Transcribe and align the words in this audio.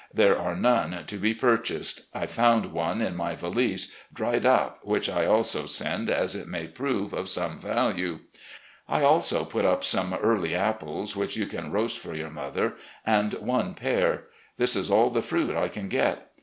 There 0.11 0.35
are 0.35 0.55
none 0.55 1.05
to 1.05 1.17
be 1.17 1.35
purchased. 1.35 2.07
I 2.11 2.25
found 2.25 2.73
one 2.73 3.03
in 3.03 3.15
my 3.15 3.35
valise, 3.35 3.93
dried 4.11 4.47
up, 4.47 4.79
which 4.81 5.07
I 5.07 5.27
also 5.27 5.67
send, 5.67 6.09
as 6.09 6.33
it 6.33 6.47
may 6.47 6.65
prove 6.65 7.13
of 7.13 7.29
some 7.29 7.59
value. 7.59 8.17
I 8.89 9.03
also 9.03 9.45
put 9.45 9.63
up 9.63 9.83
some 9.83 10.15
early 10.15 10.55
apples 10.55 11.15
which 11.15 11.37
you 11.37 11.45
can 11.45 11.71
roast 11.71 11.99
for 11.99 12.15
your 12.15 12.31
mother, 12.31 12.73
and 13.05 13.33
one 13.35 13.75
pear. 13.75 14.23
This 14.57 14.75
is 14.75 14.89
all 14.89 15.11
the 15.11 15.21
fruit 15.21 15.55
I 15.55 15.67
can 15.67 15.87
get. 15.87 16.31